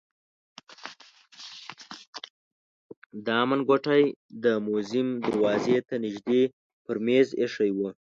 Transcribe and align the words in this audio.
دا 3.27 3.39
منګوټی 3.49 4.03
د 4.43 4.45
موزیم 4.65 5.07
دروازې 5.27 5.77
ته 5.87 5.95
نژدې 6.05 6.41
پر 6.85 6.95
مېز 7.05 7.27
ایښی 7.39 7.71
و. 7.73 7.79